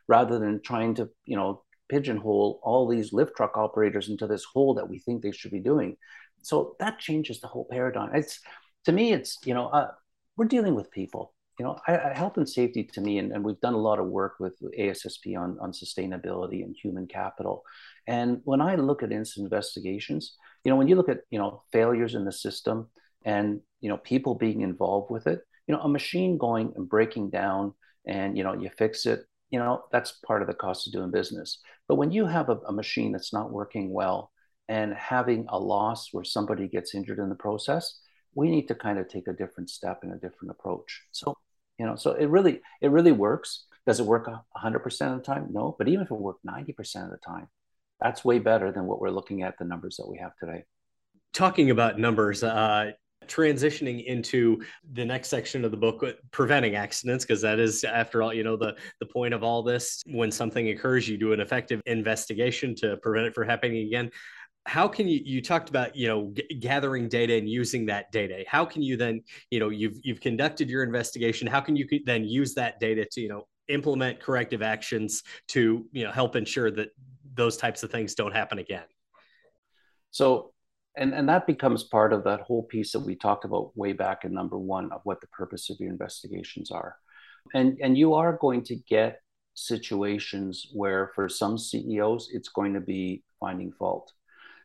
[0.08, 4.76] rather than trying to, you know, pigeonhole all these lift truck operators into this hole
[4.76, 5.98] that we think they should be doing.
[6.44, 8.12] So that changes the whole paradigm.
[8.14, 8.40] It's
[8.86, 9.92] to me, it's you know, uh,
[10.38, 11.34] we're dealing with people.
[11.60, 14.00] You know, I, I, health and safety to me, and, and we've done a lot
[14.00, 17.64] of work with ASSP on, on sustainability and human capital.
[18.08, 21.64] And when I look at incident investigations, you know, when you look at you know
[21.74, 22.88] failures in the system
[23.26, 27.32] and you know people being involved with it, you know, a machine going and breaking
[27.32, 27.74] down,
[28.08, 31.12] and you know, you fix it you know that's part of the cost of doing
[31.12, 34.32] business but when you have a, a, machine that's not working well
[34.70, 38.00] and having a loss where somebody gets injured in the process
[38.36, 41.02] we need to kind of take a different step and a different approach.
[41.12, 41.36] So
[41.78, 43.66] you know so it really it really works.
[43.86, 45.48] Does it work 100% of the time?
[45.52, 47.50] No but even if it worked 90% of the time
[48.00, 50.64] that's way better than what we're looking at the numbers that we have today.
[51.34, 52.92] Talking about numbers uh,
[53.30, 54.62] transitioning into
[54.94, 58.44] the next section of the book uh, preventing accidents because that is after all you
[58.44, 62.76] know the the point of all this when something occurs you do an effective investigation
[62.76, 64.10] to prevent it from happening again.
[64.66, 68.44] How can you you talked about you know g- gathering data and using that data.
[68.48, 71.48] How can you then you know you've you've conducted your investigation.
[71.48, 76.04] How can you then use that data to you know implement corrective actions to you
[76.04, 76.90] know help ensure that
[77.36, 78.86] those types of things don't happen again?
[80.12, 80.54] So
[80.98, 84.26] and and that becomes part of that whole piece that we talked about way back
[84.26, 86.98] in number one of what the purpose of your investigations are.
[87.54, 89.22] And and you are going to get
[89.54, 94.12] situations where for some ceos it's going to be finding fault.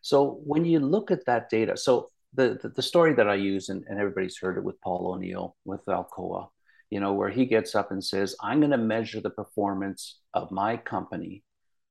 [0.02, 3.68] So when you look at that data so the the, the story that i use
[3.68, 6.48] and, and everybody's heard it with paul o'neill with alcoa
[6.90, 10.50] you know where he gets up and says i'm going to measure the performance of
[10.50, 11.42] my company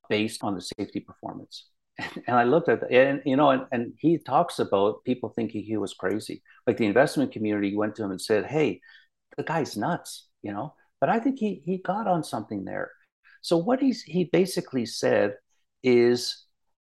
[0.10, 1.69] based on the safety performance
[2.27, 5.63] and I looked at that, and you know, and, and he talks about people thinking
[5.63, 6.41] he was crazy.
[6.65, 8.82] Like the investment community went to him and said, "Hey,
[9.38, 10.73] the guy's nuts," you know.
[10.99, 12.91] But I think he he got on something there.
[13.41, 15.36] So what he's he basically said
[15.84, 16.45] is,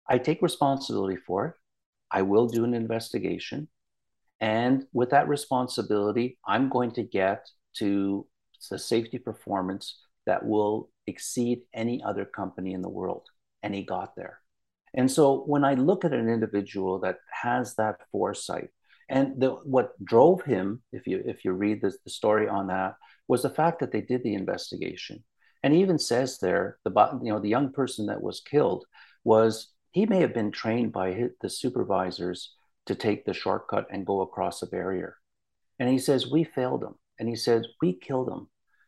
[0.10, 1.53] I take responsibility for it.
[2.10, 3.67] I will do an investigation,
[4.39, 8.25] and with that responsibility, I'm going to get to
[8.71, 13.27] the safety performance that will exceed any other company in the world.
[13.63, 14.39] And he got there.
[14.93, 18.69] And so when I look at an individual that has that foresight,
[19.10, 22.95] and the, what drove him, if you if you read the, the story on that,
[23.28, 25.23] was the fact that they did the investigation.
[25.63, 26.91] And he even says there, the
[27.23, 28.86] you know the young person that was killed
[29.23, 32.54] was he may have been trained by his, the supervisors
[32.86, 35.17] to take the shortcut and go across a barrier.
[35.80, 38.47] And he says we failed him, and he says we killed him,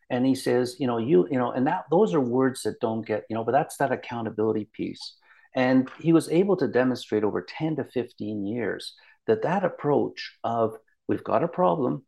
[0.10, 3.06] and he says you know you you know and that those are words that don't
[3.06, 5.16] get you know but that's that accountability piece
[5.60, 8.94] and he was able to demonstrate over 10 to 15 years
[9.28, 12.06] that that approach of we've got a problem,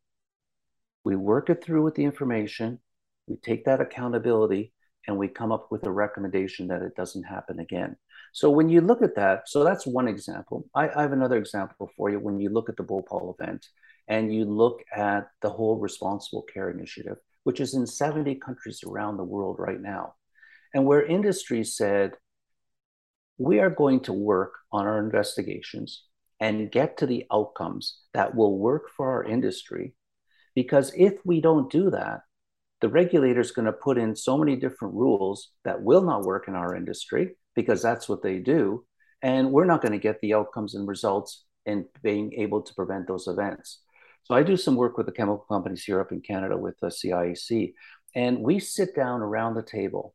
[1.03, 2.79] we work it through with the information,
[3.27, 4.71] we take that accountability,
[5.05, 7.97] and we come up with a recommendation that it doesn't happen again.
[8.31, 10.65] So when you look at that, so that's one example.
[10.73, 13.67] I, I have another example for you when you look at the Bhopal event
[14.07, 19.17] and you look at the whole responsible care initiative, which is in 70 countries around
[19.17, 20.13] the world right now.
[20.73, 22.13] And where industry said,
[23.41, 26.03] we are going to work on our investigations
[26.39, 29.93] and get to the outcomes that will work for our industry.
[30.55, 32.21] Because if we don't do that,
[32.81, 36.47] the regulator is going to put in so many different rules that will not work
[36.47, 38.85] in our industry because that's what they do.
[39.21, 43.07] And we're not going to get the outcomes and results in being able to prevent
[43.07, 43.81] those events.
[44.23, 46.87] So I do some work with the chemical companies here up in Canada with the
[46.87, 47.73] CIAC,
[48.15, 50.13] and we sit down around the table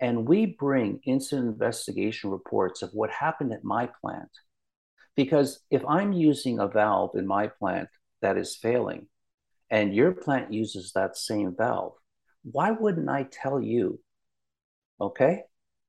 [0.00, 4.30] and we bring incident investigation reports of what happened at my plant.
[5.16, 7.88] Because if I'm using a valve in my plant
[8.22, 9.08] that is failing,
[9.70, 11.94] and your plant uses that same valve,
[12.44, 14.00] why wouldn't I tell you?
[15.00, 15.44] Okay,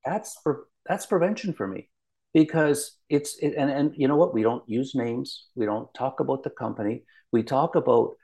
[0.06, 1.89] that's for that's prevention for me.
[2.34, 6.19] because it's it, and and you know what we don't use names we don't talk
[6.22, 8.15] about the company we talk about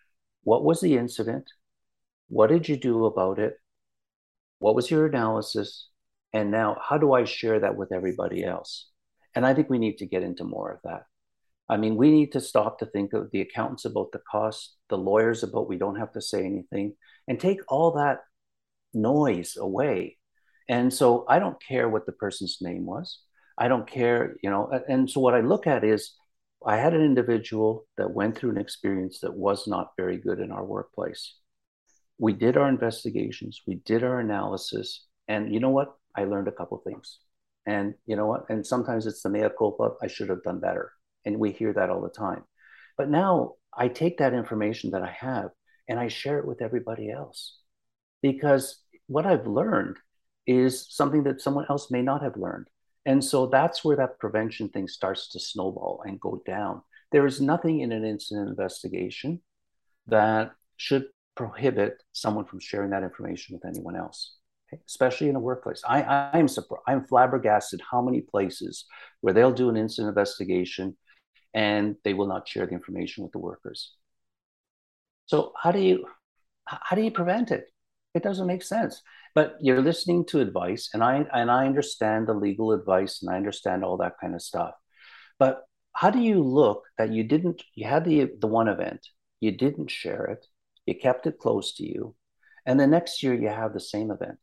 [0.44, 1.46] what was the incident
[2.30, 3.56] what did you do about it
[4.60, 5.90] what was your analysis
[6.34, 8.90] and now how do i share that with everybody else
[9.36, 11.04] and i think we need to get into more of that
[11.70, 14.98] i mean we need to stop to think of the accountants about the cost the
[14.98, 16.94] lawyers about we don't have to say anything
[17.28, 18.20] and take all that
[18.94, 20.18] noise away
[20.70, 23.20] and so i don't care what the person's name was
[23.58, 24.70] I don't care, you know.
[24.88, 26.14] And so what I look at is
[26.66, 30.52] I had an individual that went through an experience that was not very good in
[30.52, 31.36] our workplace.
[32.18, 35.94] We did our investigations, we did our analysis, and you know what?
[36.16, 37.20] I learned a couple things.
[37.66, 38.46] And you know what?
[38.50, 40.92] And sometimes it's the mea culpa, I should have done better.
[41.26, 42.44] And we hear that all the time.
[42.98, 45.50] But now I take that information that I have
[45.90, 47.58] and I share it with everybody else.
[48.22, 49.98] Because what I've learned
[50.48, 52.68] is something that someone else may not have learned.
[53.06, 56.82] And so that's where that prevention thing starts to snowball and go down.
[57.12, 59.42] There is nothing in an incident investigation
[60.08, 64.82] that should prohibit someone from sharing that information with anyone else, okay?
[64.88, 65.82] especially in a workplace.
[65.88, 68.86] I, I am surprised, I'm flabbergasted how many places
[69.22, 70.98] where they'll do an incident investigation
[71.54, 73.94] and they will not share the information with the workers.
[75.26, 76.06] So how do you
[76.66, 77.66] how do you prevent it?
[78.14, 79.02] It doesn't make sense.
[79.34, 83.38] But you're listening to advice, and I and I understand the legal advice, and I
[83.38, 84.74] understand all that kind of stuff.
[85.38, 87.62] But how do you look that you didn't?
[87.74, 89.08] You had the the one event,
[89.42, 90.46] you didn't share it,
[90.86, 92.16] you kept it close to you,
[92.66, 94.40] and the next year you have the same event.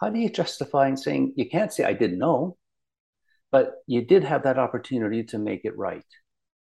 [0.00, 2.56] How do you justify in saying you can't say I didn't know,
[3.50, 6.04] but you did have that opportunity to make it right,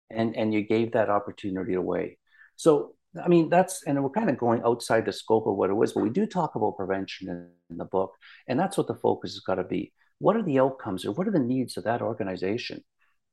[0.09, 2.17] and and you gave that opportunity away.
[2.55, 5.73] So I mean, that's, and we're kind of going outside the scope of what it
[5.73, 8.13] was, but we do talk about prevention in, in the book.
[8.47, 9.91] And that's what the focus has got to be.
[10.19, 12.83] What are the outcomes or what are the needs of that organization?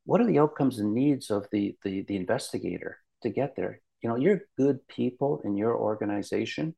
[0.05, 3.81] What are the outcomes and needs of the, the, the investigator to get there?
[4.03, 6.75] You know, your good people in your organization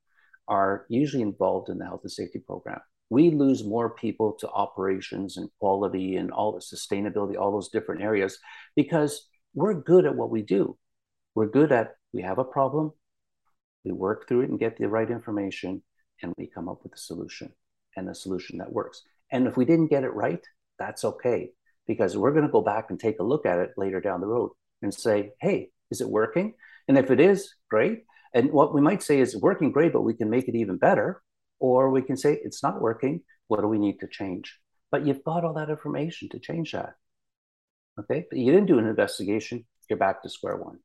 [0.48, 2.80] are usually involved in the health and safety program.
[3.10, 8.02] We lose more people to operations and quality and all the sustainability, all those different
[8.02, 8.38] areas,
[8.76, 10.78] because we're good at what we do.
[11.34, 12.92] We're good at we have a problem,
[13.84, 15.82] we work through it and get the right information,
[16.22, 17.52] and we come up with a solution
[17.96, 19.02] and a solution that works.
[19.30, 20.44] And if we didn't get it right,
[20.78, 21.50] that's okay,
[21.86, 24.26] because we're going to go back and take a look at it later down the
[24.26, 24.50] road
[24.82, 26.54] and say, hey, is it working?
[26.90, 28.02] And if it is, great.
[28.34, 31.22] And what we might say is working great, but we can make it even better.
[31.60, 33.20] Or we can say it's not working.
[33.46, 34.58] What do we need to change?
[34.90, 36.94] But you've got all that information to change that.
[37.96, 38.26] Okay.
[38.28, 40.80] But you didn't do an investigation, you're back to square one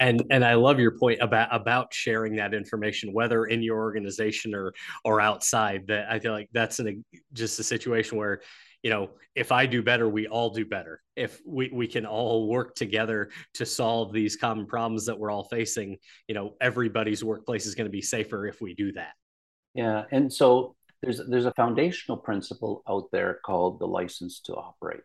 [0.00, 4.54] and and I love your point about about sharing that information, whether in your organization
[4.54, 5.86] or or outside.
[5.86, 8.40] That I feel like that's an just a situation where
[8.84, 11.02] you know if I do better, we all do better.
[11.16, 15.44] If we we can all work together to solve these common problems that we're all
[15.44, 19.14] facing, you know, everybody's workplace is going to be safer if we do that.
[19.74, 25.02] Yeah, and so there's there's a foundational principle out there called the license to operate.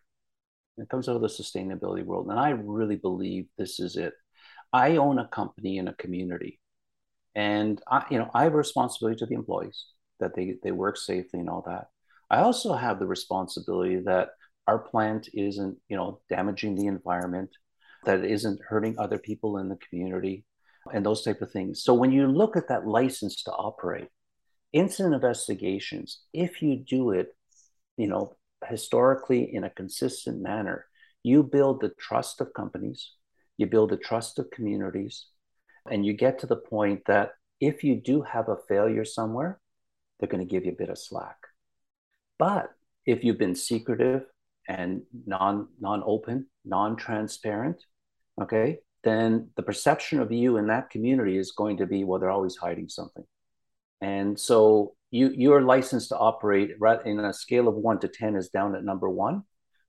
[0.77, 4.13] It comes out of the sustainability world, and I really believe this is it
[4.71, 6.59] I own a company in a community,
[7.33, 9.85] and I, you know, I have a responsibility to the employees
[10.19, 11.87] that they they work safely and all that.
[12.29, 14.29] I also have the responsibility that
[14.67, 17.49] our plant isn't, you know, damaging the environment,
[18.05, 20.45] that it isn't hurting other people in the community,
[20.93, 21.83] and those type of things.
[21.83, 24.09] So when you look at that license to operate,
[24.71, 27.35] incident investigations, if you do it,
[27.97, 28.37] you know,
[28.67, 30.85] historically in a consistent manner,
[31.23, 33.11] you build the trust of companies
[33.59, 35.25] you build the trust of communities,
[35.91, 39.59] and you get to the point that if you do have a failure somewhere,
[40.17, 41.38] they're going to give you a bit of slack.
[42.39, 42.71] But
[43.05, 44.23] if you've been secretive
[44.67, 47.83] and non non open, non transparent,
[48.41, 52.31] okay, then the perception of you in that community is going to be well, they're
[52.31, 53.25] always hiding something.
[54.01, 58.35] And so you your license to operate right in a scale of one to ten
[58.35, 59.43] is down at number one.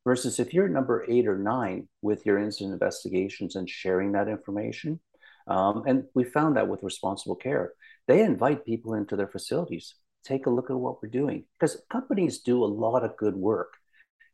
[0.05, 4.99] Versus if you're number eight or nine with your incident investigations and sharing that information,
[5.47, 7.75] um, and we found that with responsible care,
[8.09, 9.95] they invite people into their facilities.
[10.25, 13.73] Take a look at what we're doing because companies do a lot of good work,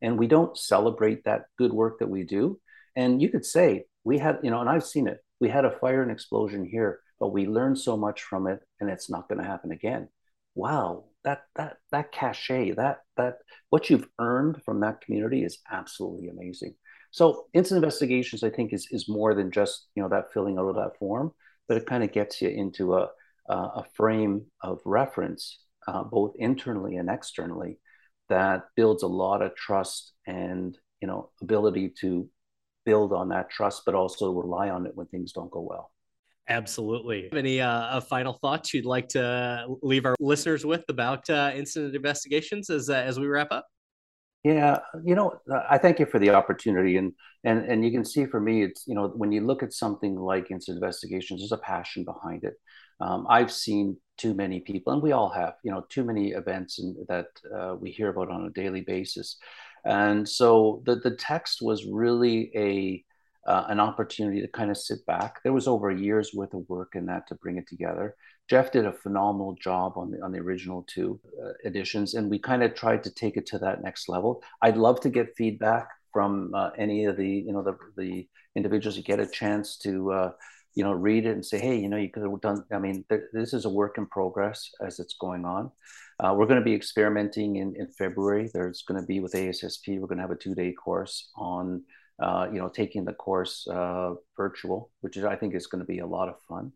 [0.03, 2.61] and we don't celebrate that good work that we do.
[2.97, 5.19] And you could say we had, you know, and I've seen it.
[5.41, 8.91] We had a fire and explosion here, but we learned so much from it, and
[8.91, 10.09] it's not going to happen again.
[10.55, 13.39] Wow, that that that cachet, that that
[13.71, 16.75] what you've earned from that community is absolutely amazing.
[17.11, 20.69] So incident investigations, I think, is is more than just you know that filling out
[20.69, 21.33] of that form,
[21.69, 23.09] but it kind of gets you into a
[23.49, 27.79] a frame of reference, uh, both internally and externally,
[28.29, 32.29] that builds a lot of trust and you know ability to
[32.85, 35.91] build on that trust, but also rely on it when things don't go well.
[36.49, 37.29] Absolutely.
[37.33, 42.71] Any uh, final thoughts you'd like to leave our listeners with about uh, incident investigations
[42.71, 43.67] as uh, as we wrap up?
[44.45, 47.13] Yeah, you know, I thank you for the opportunity, and
[47.43, 50.15] and and you can see for me, it's you know, when you look at something
[50.15, 52.55] like incident investigations, there's a passion behind it.
[53.01, 56.79] Um, I've seen too many people, and we all have, you know, too many events
[56.79, 59.37] and, that uh, we hear about on a daily basis,
[59.85, 63.05] and so the the text was really a
[63.47, 65.41] uh, an opportunity to kind of sit back.
[65.43, 68.17] There was over a year's worth of work in that to bring it together.
[68.49, 72.39] Jeff did a phenomenal job on the on the original two uh, editions, and we
[72.39, 74.43] kind of tried to take it to that next level.
[74.63, 78.97] I'd love to get feedback from uh, any of the you know the the individuals
[78.97, 80.33] who get a chance to uh,
[80.77, 82.65] you know read it and say, hey, you know, you could have done.
[82.71, 85.73] I mean, th- this is a work in progress as it's going on.
[86.21, 88.51] Uh, we're going to be experimenting in in February.
[88.53, 89.99] There's going to be with ASSP.
[89.99, 91.83] We're going to have a two day course on
[92.23, 95.87] uh, you know taking the course uh, virtual, which is I think is going to
[95.87, 96.73] be a lot of fun.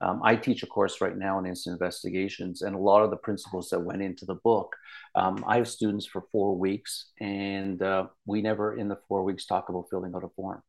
[0.00, 3.16] Um, I teach a course right now in incident investigations, and a lot of the
[3.16, 4.74] principles that went into the book.
[5.14, 9.46] Um, I have students for four weeks, and uh, we never in the four weeks
[9.46, 10.60] talk about filling out a form,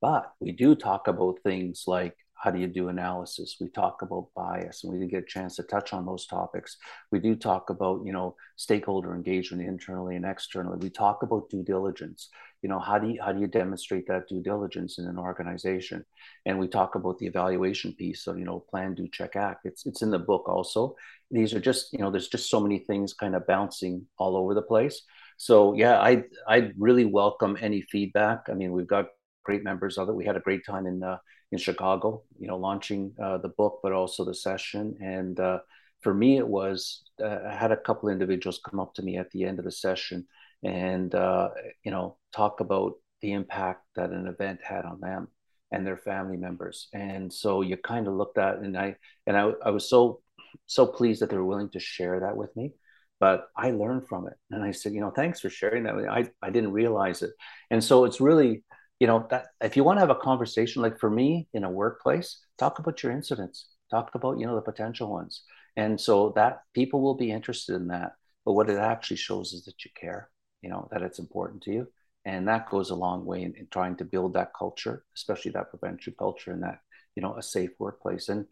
[0.00, 3.56] but we do talk about things like how do you do analysis?
[3.60, 6.76] We talk about bias and we didn't get a chance to touch on those topics.
[7.10, 10.78] We do talk about you know stakeholder engagement internally and externally.
[10.80, 12.28] We talk about due diligence.
[12.62, 16.04] You know how do you how do you demonstrate that due diligence in an organization?
[16.46, 19.66] And we talk about the evaluation piece of you know plan do check act.
[19.66, 20.94] It's it's in the book also.
[21.32, 24.54] These are just you know there's just so many things kind of bouncing all over
[24.54, 25.02] the place.
[25.38, 28.46] So yeah i i really welcome any feedback.
[28.48, 29.06] I mean we've got
[29.48, 31.18] great members of it we had a great time in uh,
[31.52, 34.96] in Chicago, you know, launching uh, the book, but also the session.
[35.00, 35.60] And uh,
[36.02, 39.30] for me, it was uh, I had a couple individuals come up to me at
[39.30, 40.26] the end of the session
[40.62, 41.48] and uh,
[41.84, 45.28] you know talk about the impact that an event had on them
[45.72, 46.88] and their family members.
[46.92, 48.96] And so you kind of looked at, and I
[49.26, 50.20] and I, I was so
[50.66, 52.74] so pleased that they were willing to share that with me
[53.20, 54.34] but I learned from it.
[54.52, 55.94] And I said, you know, thanks for sharing that.
[56.08, 57.32] I, I didn't realize it.
[57.68, 58.62] And so it's really
[59.00, 61.70] you know that if you want to have a conversation like for me in a
[61.70, 65.42] workplace talk about your incidents talk about you know the potential ones.
[65.76, 68.12] And so that people will be interested in that
[68.44, 70.30] but what it actually shows is that you care
[70.62, 71.88] you know that it's important to you.
[72.24, 75.70] And that goes a long way in, in trying to build that culture especially that
[75.70, 76.80] prevention culture and that
[77.14, 78.28] you know a safe workplace.
[78.28, 78.46] And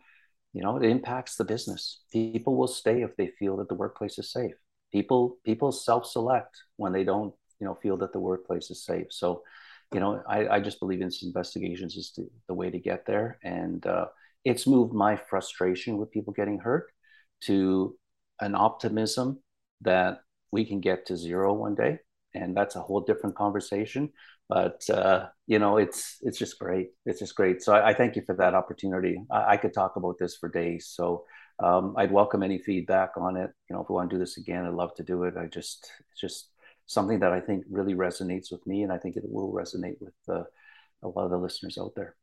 [0.53, 2.01] you know it impacts the business.
[2.13, 4.55] People will stay if they feel that the workplace is safe.
[4.93, 9.09] People people self-select when they don't you know feel that the workplace is safe.
[9.11, 9.43] So
[9.93, 13.39] you know, I, I just believe incident investigations is the, the way to get there.
[13.43, 14.07] And uh,
[14.45, 16.91] it's moved my frustration with people getting hurt
[17.43, 17.97] to
[18.41, 19.41] an optimism
[19.83, 20.21] that
[20.51, 21.99] we can get to zero one day.
[22.35, 24.13] And that's a whole different conversation.
[24.49, 26.91] But uh, you know, it's it's just great.
[27.05, 27.63] It's just great.
[27.63, 29.19] So I, I thank you for that opportunity.
[29.31, 30.87] I, I, could talk about this for days.
[30.87, 31.25] So
[31.59, 33.51] um, I'd welcome any feedback on it.
[33.69, 35.37] You know, if we want to do this again, I'd love to do it.
[35.37, 36.51] I just it's just
[36.87, 40.15] something that I think really resonates with me, and I think it will resonate with
[40.29, 40.45] uh,
[41.03, 42.17] a lot of the listeners out there.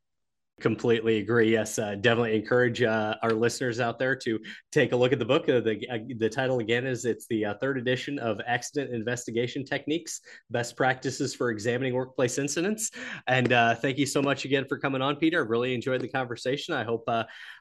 [0.60, 1.50] Completely agree.
[1.50, 4.38] Yes, uh, definitely encourage uh, our listeners out there to
[4.70, 5.48] take a look at the book.
[5.48, 9.64] Uh, the uh, the title again is it's the uh, third edition of Accident Investigation
[9.64, 12.92] Techniques: Best Practices for Examining Workplace Incidents.
[13.26, 15.44] And uh, thank you so much again for coming on, Peter.
[15.44, 16.72] I really enjoyed the conversation.
[16.72, 17.08] I hope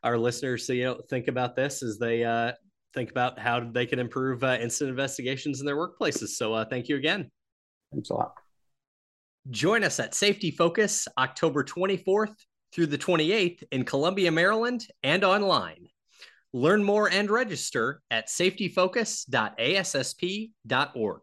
[0.03, 2.21] our listeners you know think about this as they
[2.93, 6.29] think about how they can improve uh, incident investigations in their workplaces.
[6.29, 7.29] So uh, thank you again.
[7.91, 8.33] Thanks a lot.
[9.49, 12.35] Join us at Safety Focus October 24th
[12.73, 15.89] through the 28th in Columbia, Maryland, and online.
[16.53, 21.21] Learn more and register at safetyfocus.assp.org.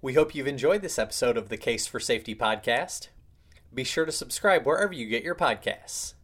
[0.00, 3.08] We hope you've enjoyed this episode of the Case for Safety podcast.
[3.74, 6.14] Be sure to subscribe wherever you get your podcasts.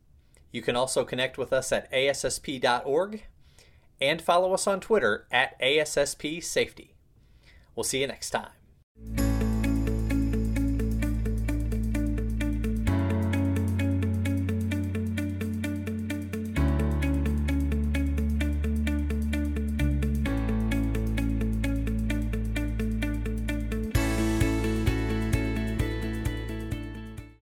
[0.53, 3.25] You can also connect with us at assp.org
[4.01, 6.95] and follow us on Twitter at ASSP Safety.
[7.75, 9.24] We'll see you next time.